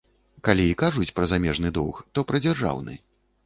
[0.47, 3.01] Калі і кажуць пра замежны доўг, то пра дзяржаўны.